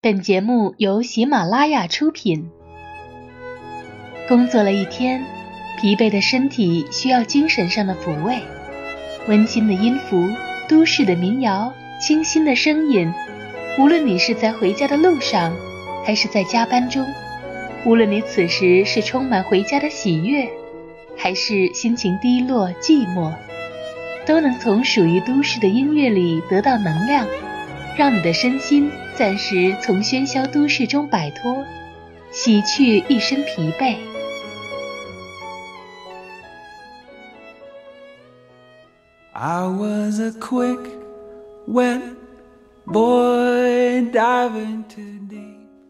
[0.00, 2.48] 本节目由喜马拉雅出品。
[4.28, 5.24] 工作了一天，
[5.76, 8.38] 疲惫的身体需要精神上的抚慰。
[9.26, 10.30] 温馨的音符，
[10.68, 13.12] 都市的民谣，清新的声音。
[13.76, 15.52] 无论你是在回家的路上，
[16.04, 17.04] 还是在加班中；
[17.84, 20.48] 无论你此时是充满回家的喜悦，
[21.16, 23.34] 还是心情低落寂寞，
[24.24, 27.26] 都能从属于都市的音乐里得到能量。
[27.96, 28.88] 让你的身心
[29.18, 31.64] 暂时从喧嚣都市中摆脱，
[32.30, 33.96] 洗去一身疲惫。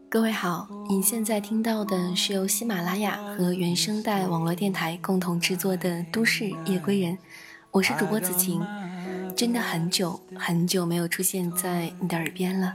[0.08, 7.12] 各位好，您现在听到的是由喜马拉雅和原声带网络电台共同制作的《都市夜归人》，
[7.72, 8.66] 我是主播子晴。
[9.36, 12.72] 真的很久很久没有出现在你的耳边了，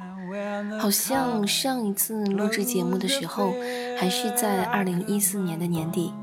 [0.80, 3.54] 好像上一次录制节目的时候
[3.98, 6.14] 还是在二零一四年的年底。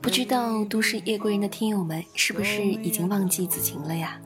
[0.00, 4.20] 不知道都市夜归人的听友们是不是已经忘记子晴了呀？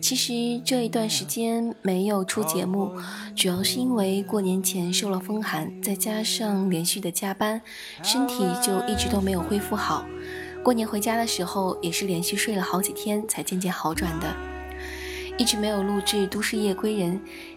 [0.00, 2.92] 其实这一段时间没有出节目，
[3.34, 7.60] 主要是因为过年前受了风寒，再加上连续的加班，
[8.02, 10.04] 身体就一直都没有恢复好。
[10.62, 14.57] 过年回家的时候也是连续睡了好几天才渐渐好转的。
[15.38, 17.12] 一直没有录制《都市夜归人》，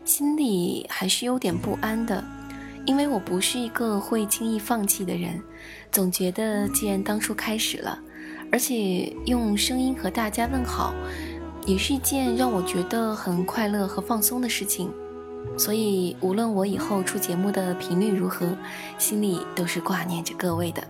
[0.06, 2.24] 心里还是有点不安的，
[2.86, 5.42] 因为我不是一个会轻易放弃的人，
[5.92, 8.00] 总觉得既然当初开始了，
[8.52, 10.94] 而且用声音和大家问好，
[11.66, 14.92] 也是一件让我觉得很快乐和放松的事情，
[15.58, 18.56] 所以无论我以后出节目的频率如何，
[19.00, 20.84] 心里都是挂念着各位的。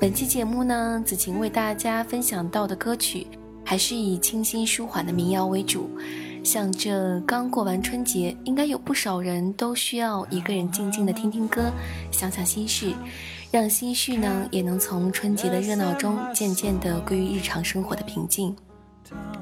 [0.00, 3.28] 本期节目呢，子晴为大家分享到的歌曲。
[3.64, 5.90] 还是以清新舒缓的民谣为主，
[6.44, 11.72] 像这刚过完春节，应该有不少人都需要一个人静静的听听歌，
[12.10, 12.92] 想想心事，
[13.50, 18.54] 让心绪呢也能从春节的热闹中渐渐的归于日常生活的平静。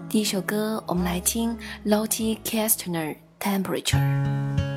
[0.08, 4.71] 第一首歌，我们来听 Lottie Kastner Temperature。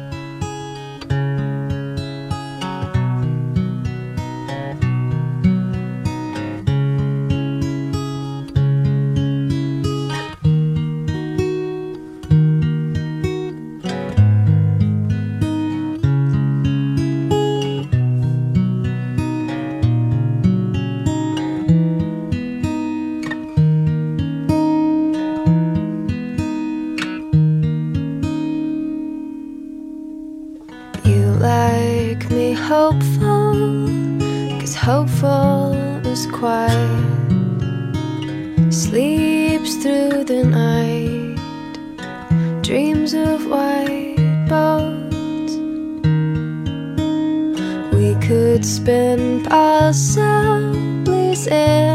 [51.46, 51.95] myself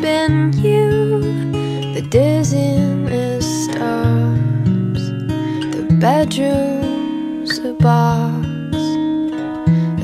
[0.00, 1.20] been you
[1.94, 3.08] the dizzying
[3.40, 5.10] stars.
[5.72, 8.46] The bedroom's a box,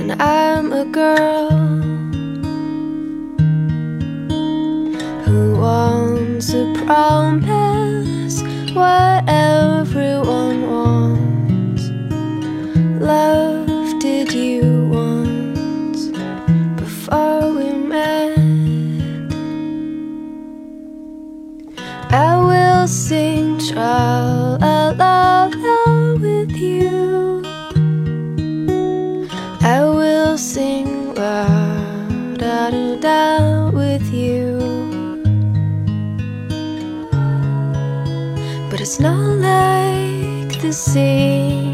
[0.00, 1.53] and I'm a girl.
[39.04, 41.73] Not like the sea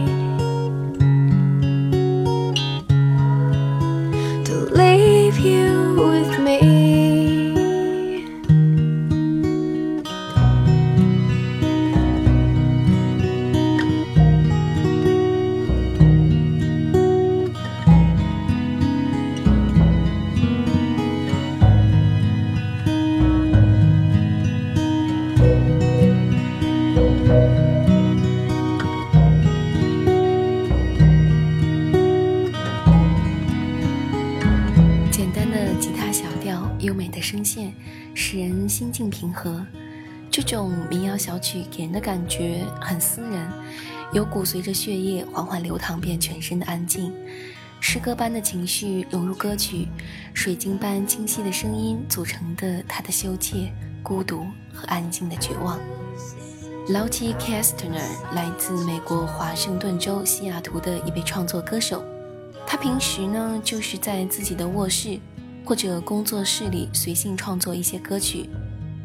[41.31, 43.49] 小曲给人的感觉很私人，
[44.12, 47.15] 有股随着血液缓缓流淌遍全身的安静。
[47.79, 49.87] 诗歌般的情绪融入歌曲，
[50.35, 53.73] 水晶般清晰的声音组成的他的羞怯、
[54.03, 54.44] 孤独
[54.75, 55.79] 和安静的绝望。
[56.88, 58.03] Lauti Kastner
[58.35, 62.03] 来自美国华盛顿州西雅图的一位创作歌手，
[62.67, 65.21] 他平时呢就是在自己的卧室
[65.65, 68.50] 或者工作室里随性创作一些歌曲，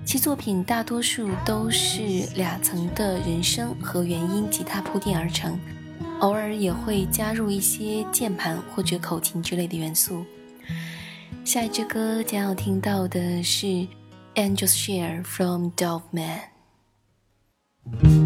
[0.05, 2.01] 其作品大多数都是
[2.35, 5.59] 两层的人声和原音吉他铺垫而成。
[6.19, 10.23] 偶尔也会加入一些键盘或者口琴之类的元素。
[11.43, 13.67] 下一支歌将要听到的是
[14.35, 18.25] 《Angel's Share》from Dove Man。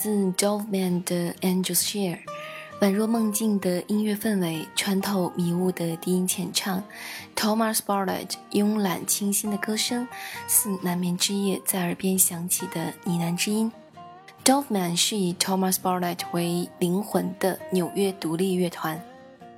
[0.00, 2.20] 自 Doveman 的 Angel's Share，
[2.80, 6.84] 宛若梦境的音乐氛围，穿透迷雾的低音浅唱
[7.34, 10.06] ，Thomas b a r l e t t 慵懒清新的歌声，
[10.46, 13.72] 似难眠之夜在耳边响起的呢喃之音。
[14.44, 19.02] Doveman 是以 Thomas b a r l e t t 为灵魂的纽约独立乐团，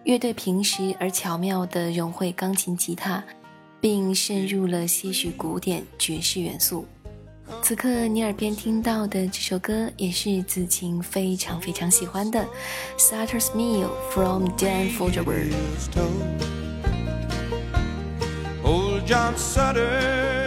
[0.04, 3.22] 乐队平时而巧妙地融汇钢琴、吉他，
[3.78, 6.86] 并渗入了些许古典爵士元素。
[7.62, 12.40] 此刻你耳边听到的这首歌，也是子晴非常非常喜欢的
[12.98, 15.54] 《Sutter's Meal》from Dan f o g e r b e r g
[18.64, 20.39] Old John Sutter。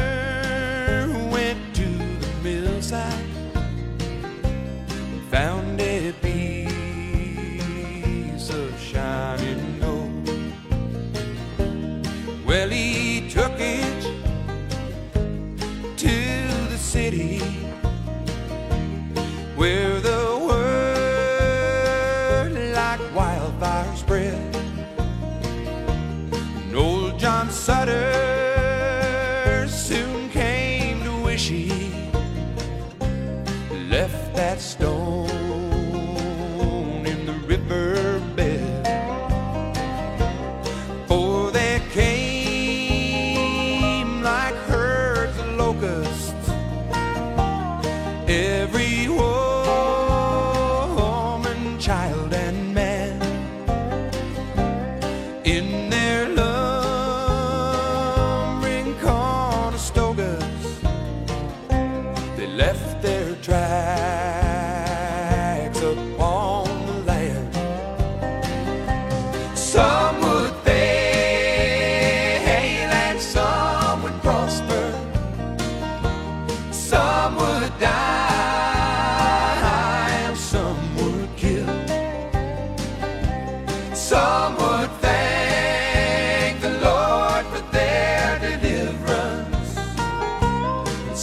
[27.44, 28.13] uncertain.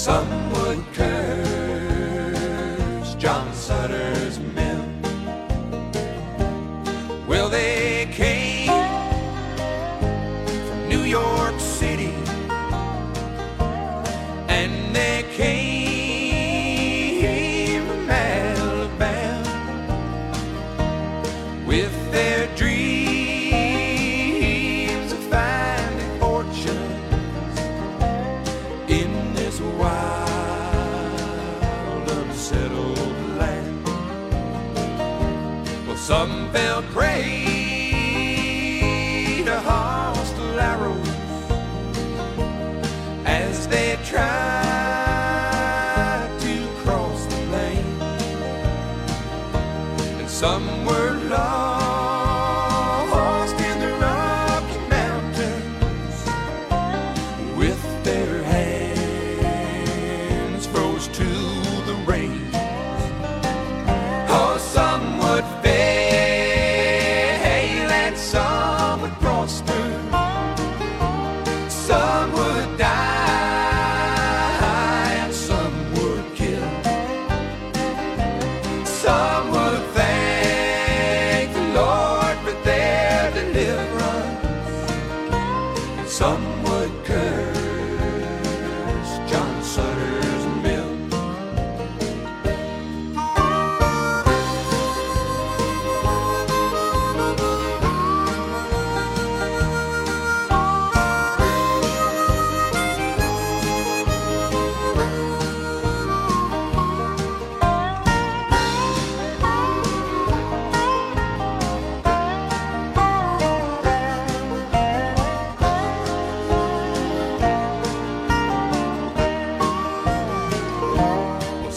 [0.01, 0.40] Some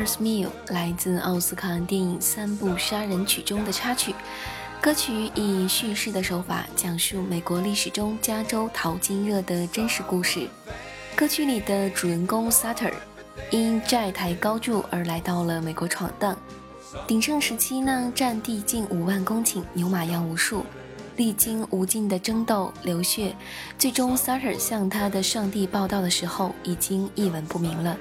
[0.00, 4.14] First Meal 来自奥斯卡电影《三部杀人曲》中的插曲。
[4.80, 10.48] 歌曲以叙事的手法讲述美国历史中加州淘金热的真实故事。
[11.14, 12.94] 歌曲里的主人公 Sutter
[13.50, 16.34] 因债台高筑而来到了美国闯荡。
[17.06, 20.64] 鼎盛时期呢，占地近五万公顷，牛马羊无数。
[21.16, 23.36] 历经无尽的争斗流血，
[23.76, 27.94] 最终 Sutter 向他的上帝报道的时候，已经一文不名了。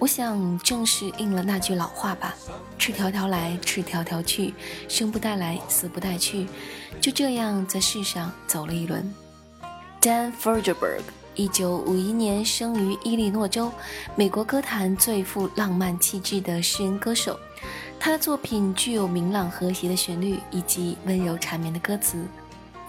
[0.00, 2.34] 我想，正是应了那句老话吧
[2.78, 4.54] ：“赤条条来，赤条条去，
[4.88, 6.46] 生不带来，死不带去。”
[7.02, 9.14] 就这样在世上走了一轮。
[10.00, 11.02] Dan Fogelberg，
[11.34, 13.70] 一九五一年生于伊利诺州，
[14.16, 17.38] 美国歌坛最富浪漫气质的诗人歌手。
[17.98, 22.24] 他的作品具有明朗和谐的旋律以及温柔缠绵的歌词，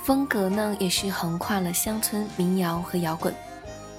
[0.01, 3.35] 风格呢也是横跨了乡村民谣和摇滚。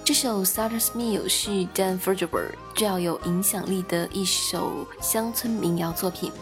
[0.04, 6.32] 这首《Sutter's Mill》是 Dan Fogelberg 最有影响力的一首乡村民谣作品。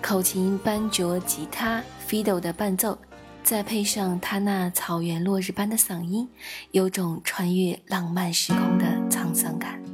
[0.00, 2.96] 口琴、班卓、吉他、fiddle 的伴奏，
[3.42, 6.28] 再配上他那草原落日般的嗓音，
[6.70, 9.89] 有种穿越浪漫时空的沧桑感。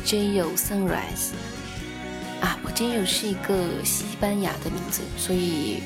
[0.00, 1.32] Pajayo Sunrise。
[2.40, 5.82] 啊，Pujio 是一个西班牙的名字，所以，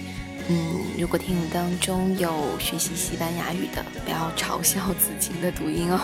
[0.48, 6.00] 嗯，如果听友当中有学习西班牙语的，不要嘲笑子晴的读音哦。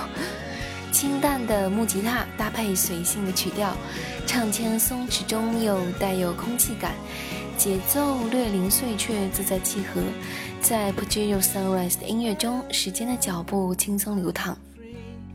[0.90, 3.76] 清淡的木吉他搭配随性的曲调，
[4.26, 6.94] 唱腔松弛中又带有空气感，
[7.56, 10.02] 节奏略零碎却自在契合。
[10.60, 14.58] 在 Pajayo Sunrise 的音乐中，时间的脚步轻松流淌，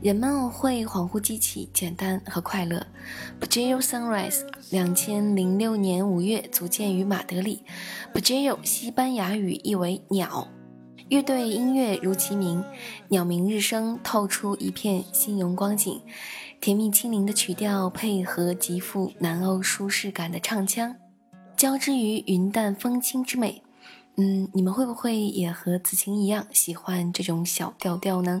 [0.06, 2.86] 人们会恍惚记起简单和快乐。
[3.40, 7.64] Pajayo Sunrise，两千零六年五月组建于马德里。
[8.14, 10.46] Pajayo 西班牙语意为鸟。
[11.08, 12.62] 乐队音乐如其名，
[13.08, 16.00] 鸟鸣日升，透出一片新荣光景。
[16.60, 20.94] 甜蜜轻灵的曲调配合极富南欧舒适感的唱腔，
[21.56, 23.60] 交织于云淡风轻之美。
[24.14, 28.40] 嗯，你们会不会也和子晴一样喜欢这种小调调呢？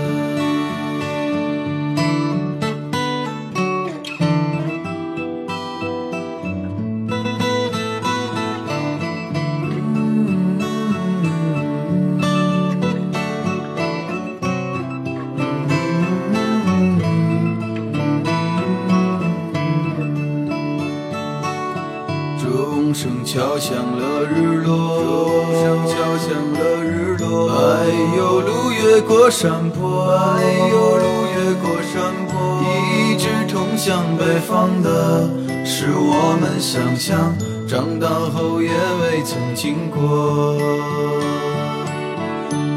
[36.61, 37.35] 想象，
[37.67, 40.55] 长大后也未曾经过。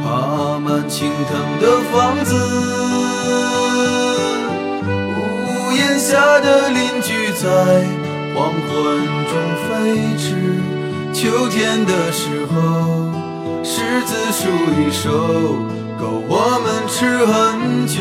[0.02, 2.34] 爬满青藤的房子，
[5.20, 7.84] 屋檐下的邻居在。
[8.34, 8.66] 黄昏
[9.30, 9.70] 中飞
[10.18, 10.24] 驰，
[11.12, 12.56] 秋天的时候，
[13.62, 14.48] 柿子树
[14.80, 15.08] 一熟，
[16.00, 17.94] 够我们吃很久。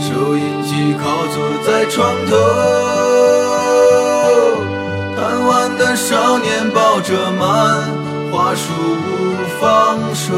[0.00, 2.32] 收音机靠坐在床头，
[5.44, 7.86] 贪玩的少年抱着漫
[8.32, 9.12] 画书不
[9.60, 10.32] 放手，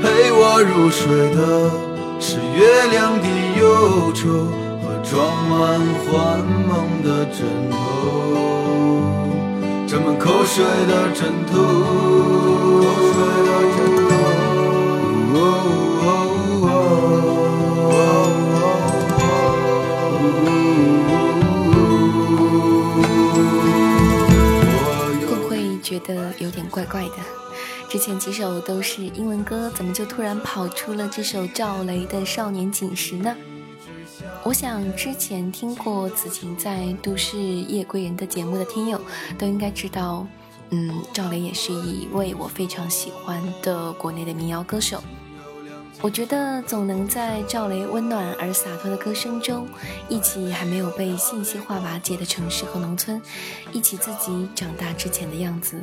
[0.00, 1.70] 陪我入睡的
[2.18, 3.28] 是月亮的
[3.60, 4.48] 忧愁
[4.80, 4.88] 和。
[5.04, 6.72] 装满幻梦
[7.04, 7.76] 的枕头，
[9.86, 11.54] 沾满，口水的枕头。
[26.04, 27.16] 的有点怪怪的？
[27.88, 33.36] 之前几首都是英文歌，怎么就突然跑出了这首赵雷的《少年锦时》呢？
[34.42, 39.00] 我想之前听过子晴在《都市夜归人》的节目的听友
[39.38, 40.26] 都应该知道，
[40.70, 45.02] 嗯，赵雷也是一位我非常喜欢的国内的民谣歌手。
[46.04, 49.66] 我觉得总能在赵雷温暖而洒脱的歌声中，
[50.06, 53.18] 忆起还没有被信息化瓦解的城市和农村，
[53.72, 55.82] 忆起自己长大之前的样子。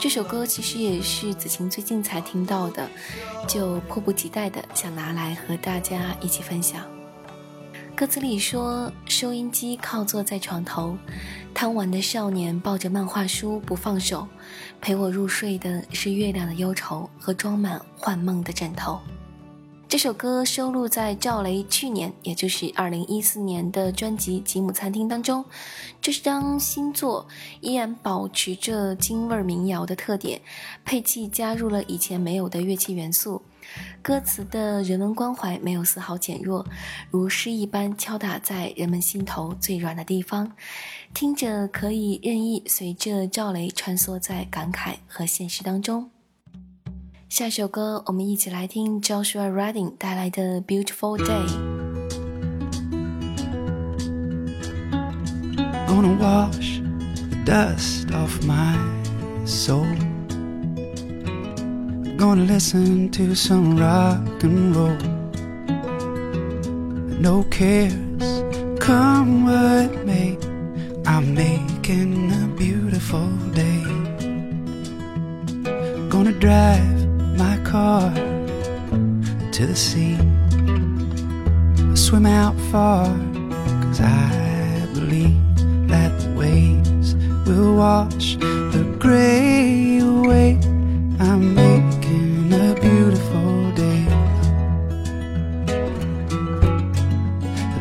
[0.00, 2.88] 这首歌其实也是子晴最近才听到的，
[3.46, 6.82] 就迫不及待的想拿来和大家一起分享。
[7.94, 10.96] 歌词里说：“收音机靠坐在床头，
[11.52, 14.26] 贪玩的少年抱着漫画书不放手，
[14.80, 18.98] 陪我入睡的是月亮的忧愁和装满幻梦的枕头。”
[19.94, 25.44] 这首歌收录在赵雷去年，也就是二零一四年的专辑《吉姆餐厅》当中。
[26.02, 27.28] 这张新作，
[27.60, 30.40] 依然保持着京味民谣的特点，
[30.84, 33.40] 配器加入了以前没有的乐器元素。
[34.02, 36.66] 歌词的人文关怀没有丝毫减弱，
[37.12, 40.50] 如诗一般敲打在人们心头最软的地方，
[41.14, 46.10] 听着可以任意随着赵雷穿梭在感慨和现实当中。
[47.33, 51.47] 下首歌，我们一起来听 Joshua Redding 带来的《Beautiful Day》。
[55.87, 56.81] Gonna wash
[57.29, 58.75] the dust off my
[59.45, 59.85] soul.
[62.17, 64.97] Gonna listen to some rock and roll.
[67.19, 68.43] No cares,
[68.79, 70.37] come what may.
[71.05, 73.83] I'm making a beautiful day.
[76.09, 77.02] Gonna drive
[77.36, 78.12] my car
[79.52, 80.16] to the sea.
[81.90, 83.06] I Swim out far,
[83.82, 85.40] cause I believe
[85.88, 87.14] that the waves
[87.46, 90.58] will wash the gray away.
[91.20, 94.06] I'm making a beautiful day.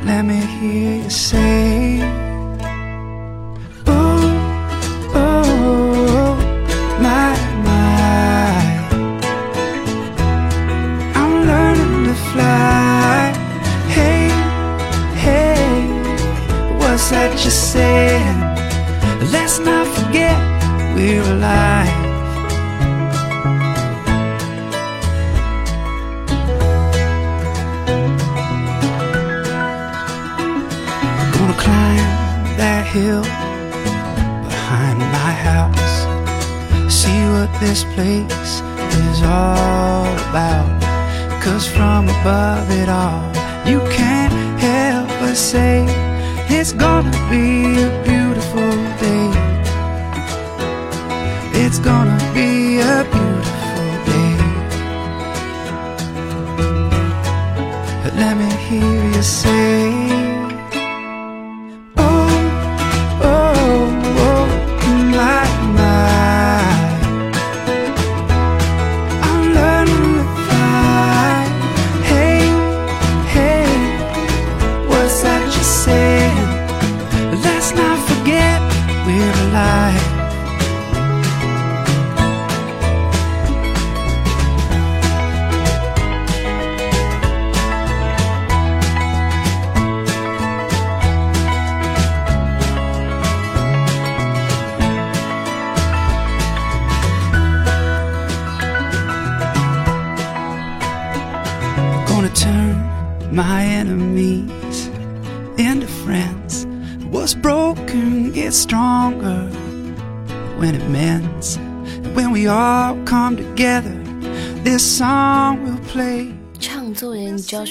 [0.05, 1.99] Let me hear you say,
[37.95, 38.61] place
[39.07, 40.69] is all about.
[41.43, 43.23] Cause from above it all,
[43.65, 45.85] you can't help but say
[46.49, 47.47] it's gonna be
[47.87, 48.71] a beautiful
[49.05, 49.29] day.
[51.63, 52.12] It's gonna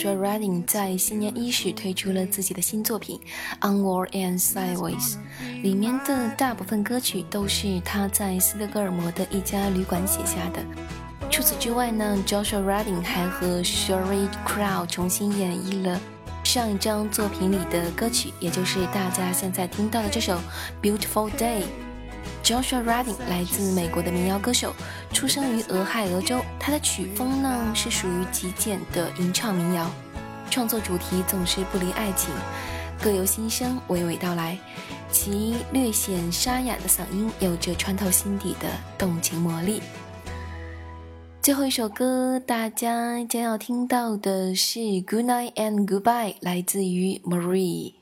[0.03, 3.21] Joshua Redding 在新年伊始推出了自己的新作品
[3.65, 5.15] 《Onward and Sideways》，
[5.63, 10.61] 里面的大部分歌曲都是他在斯德哥尔摩的一家旅馆写下的。
[11.31, 16.01] 除此之外呢，Joshua Redding 还和 Sherry Crow 重新演绎了
[16.43, 20.35] 上一张作品里的歌曲，也就是大家现在听到的这首
[20.83, 21.61] 《Beautiful Day》。
[22.43, 24.75] Joshua Radin 来自美国的民谣歌手，
[25.13, 26.41] 出生于俄亥俄州。
[26.59, 29.91] 他的曲风呢是属于极简的吟唱民谣，
[30.51, 32.35] 创作主题总是不离爱情，
[33.01, 34.59] 各由心声娓娓道来。
[35.13, 39.81] 其略显沙哑的嗓音有着穿透心底的动情魔力。
[41.41, 47.93] 最后一首歌，大家将要听到的是《Good Night and Goodbye》，来自于 Marie。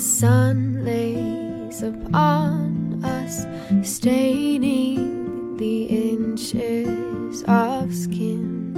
[0.00, 3.46] Sun lays upon us,
[3.82, 8.72] staining the inches of skin.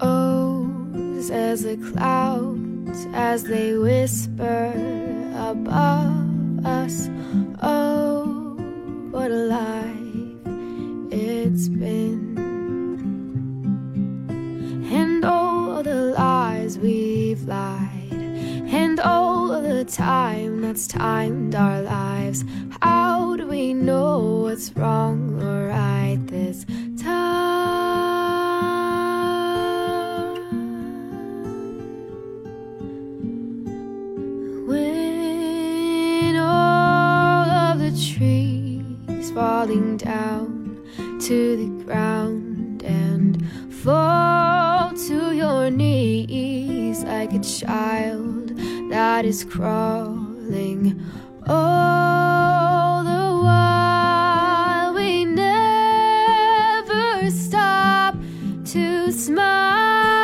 [0.00, 4.72] O's as the clouds as they whisper
[5.34, 7.10] above us.
[7.60, 8.56] Oh,
[9.10, 10.38] what a life
[11.10, 12.17] it's been
[20.68, 22.44] that's timed our lives.
[22.82, 26.66] How do we know what's wrong or right this
[27.02, 27.16] time?
[34.66, 40.84] When all of the trees falling down
[41.22, 48.54] to the ground and fall to your knees like a child
[48.90, 50.17] that is crawling
[51.46, 55.50] all the while we never
[57.30, 58.14] stop
[58.64, 60.17] to smile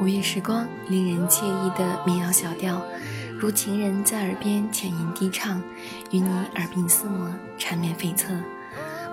[0.00, 2.82] 午夜时光，令人惬意的民谣小调，
[3.38, 5.62] 如情人在耳边浅吟低唱，
[6.10, 8.42] 与你耳鬓厮磨，缠绵悱恻。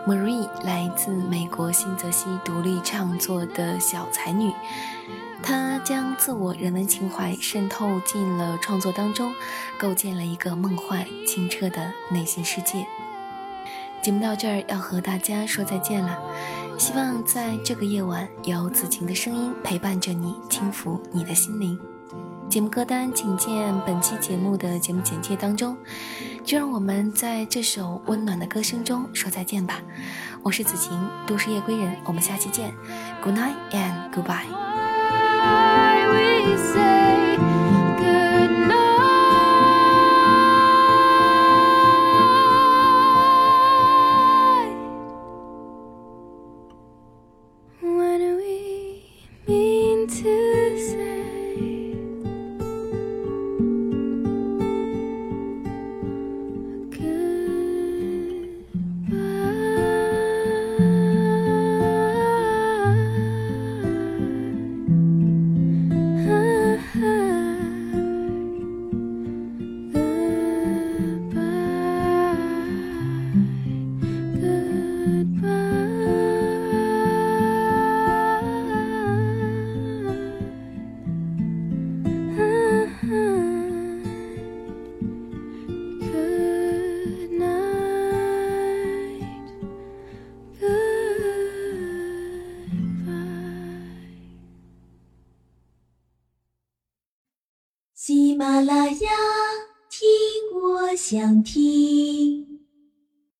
[0.05, 4.51] Marie 来自美国新泽西独立创作的小才女，
[5.41, 9.31] 她将自我人文情怀渗透进了创作当中，
[9.79, 12.85] 构建了一个梦幻清澈的内心世界。
[14.01, 16.17] 节目到这儿要和大家说再见了，
[16.77, 21.79] 希望在这个夜晚有子晴的声音陪伴着你，轻抚你的心灵。
[22.49, 25.77] 节目歌单请见本期节目的节目简介当中。
[26.43, 29.79] 就让我们在这首温暖的歌声中说再见吧。
[30.41, 30.91] 我是子晴，
[31.27, 32.73] 都市夜归人，我们下期见。
[33.23, 34.47] Good night and goodbye。